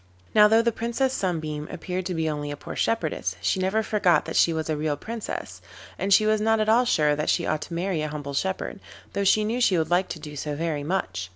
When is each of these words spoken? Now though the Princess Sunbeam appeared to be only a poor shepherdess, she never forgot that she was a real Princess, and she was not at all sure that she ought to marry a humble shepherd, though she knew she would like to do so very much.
Now 0.33 0.47
though 0.47 0.63
the 0.63 0.71
Princess 0.71 1.13
Sunbeam 1.13 1.67
appeared 1.69 2.07
to 2.07 2.15
be 2.15 2.27
only 2.27 2.49
a 2.49 2.57
poor 2.57 2.75
shepherdess, 2.75 3.35
she 3.39 3.59
never 3.59 3.83
forgot 3.83 4.25
that 4.25 4.35
she 4.35 4.51
was 4.51 4.67
a 4.67 4.75
real 4.75 4.97
Princess, 4.97 5.61
and 5.99 6.11
she 6.11 6.25
was 6.25 6.41
not 6.41 6.59
at 6.59 6.67
all 6.67 6.85
sure 6.85 7.15
that 7.15 7.29
she 7.29 7.45
ought 7.45 7.61
to 7.61 7.75
marry 7.75 8.01
a 8.01 8.07
humble 8.07 8.33
shepherd, 8.33 8.79
though 9.13 9.23
she 9.23 9.43
knew 9.45 9.61
she 9.61 9.77
would 9.77 9.91
like 9.91 10.07
to 10.07 10.19
do 10.19 10.35
so 10.35 10.55
very 10.55 10.83
much. 10.83 11.29